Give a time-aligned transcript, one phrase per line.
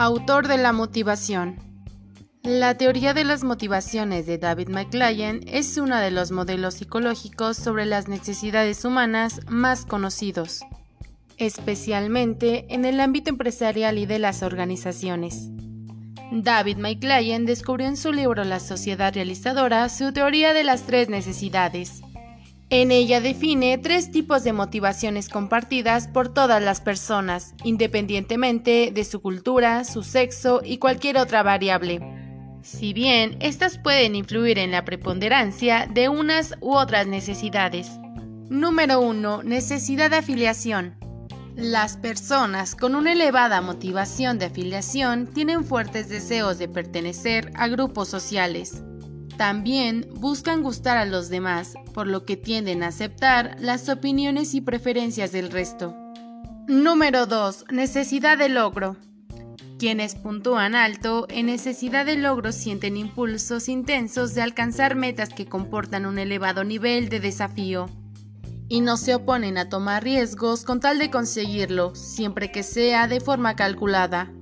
[0.00, 1.56] Autor de la motivación.
[2.44, 7.84] La teoría de las motivaciones de David McLaren es uno de los modelos psicológicos sobre
[7.84, 10.60] las necesidades humanas más conocidos,
[11.36, 15.48] especialmente en el ámbito empresarial y de las organizaciones.
[16.30, 22.02] David McLaren descubrió en su libro La sociedad realizadora su teoría de las tres necesidades,
[22.70, 29.22] en ella define tres tipos de motivaciones compartidas por todas las personas, independientemente de su
[29.22, 32.00] cultura, su sexo y cualquier otra variable.
[32.62, 37.88] Si bien estas pueden influir en la preponderancia de unas u otras necesidades.
[38.50, 39.44] Número 1.
[39.44, 40.98] Necesidad de afiliación.
[41.56, 48.08] Las personas con una elevada motivación de afiliación tienen fuertes deseos de pertenecer a grupos
[48.08, 48.82] sociales.
[49.38, 54.60] También buscan gustar a los demás, por lo que tienden a aceptar las opiniones y
[54.60, 55.94] preferencias del resto.
[56.66, 57.66] Número 2.
[57.70, 58.96] Necesidad de logro.
[59.78, 66.04] Quienes puntúan alto en necesidad de logro sienten impulsos intensos de alcanzar metas que comportan
[66.04, 67.86] un elevado nivel de desafío
[68.68, 73.20] y no se oponen a tomar riesgos con tal de conseguirlo, siempre que sea de
[73.20, 74.32] forma calculada.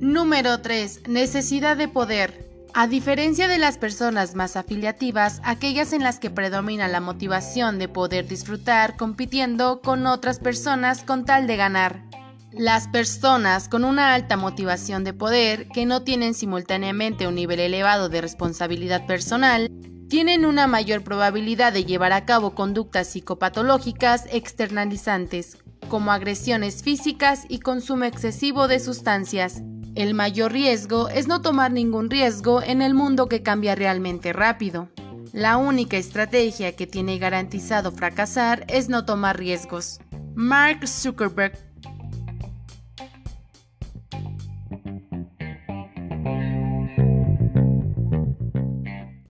[0.00, 1.06] Número 3.
[1.06, 2.47] Necesidad de poder.
[2.74, 7.88] A diferencia de las personas más afiliativas, aquellas en las que predomina la motivación de
[7.88, 12.04] poder disfrutar compitiendo con otras personas con tal de ganar.
[12.52, 18.08] Las personas con una alta motivación de poder, que no tienen simultáneamente un nivel elevado
[18.08, 19.70] de responsabilidad personal,
[20.08, 27.60] tienen una mayor probabilidad de llevar a cabo conductas psicopatológicas externalizantes, como agresiones físicas y
[27.60, 29.62] consumo excesivo de sustancias.
[29.98, 34.88] El mayor riesgo es no tomar ningún riesgo en el mundo que cambia realmente rápido.
[35.32, 39.98] La única estrategia que tiene garantizado fracasar es no tomar riesgos.
[40.36, 41.58] Mark Zuckerberg